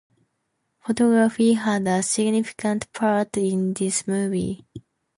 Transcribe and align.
Photography 0.79 1.53
had 1.53 1.85
a 1.87 2.01
significant 2.01 2.91
part 2.91 3.37
in 3.37 3.71
this 3.75 4.07
movie. 4.07 4.65